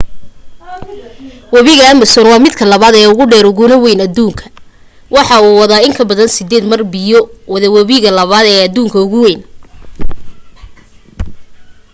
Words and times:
wabiga 1.53 1.83
amazon 1.93 2.25
waa 2.31 2.43
midka 2.45 2.63
labaad 2.71 2.95
ee 2.97 3.09
ugu 3.11 3.23
dheer 3.31 3.45
uguna 3.51 3.75
weyn 3.83 3.99
aduunka 4.07 4.45
waxa 5.15 5.35
uu 5.45 5.59
wadaa 5.61 5.85
in 5.87 5.97
kabadan 5.99 6.29
8 6.37 6.69
mar 6.71 6.81
biya 6.93 7.19
uu 7.23 7.29
wada 7.53 7.67
wabiga 7.75 8.09
labaad 8.19 8.45
ee 8.51 8.61
aduunka 8.67 8.97
ugu 9.05 9.17
weyn 9.25 9.41